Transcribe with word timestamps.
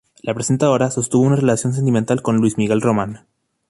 La 0.23 0.33
presentadora 0.33 0.89
sostuvo 0.89 1.27
una 1.27 1.35
relación 1.35 1.75
sentimental 1.75 2.23
con 2.23 2.37
Luis 2.37 2.57
Miguel 2.57 2.81
Román. 2.81 3.27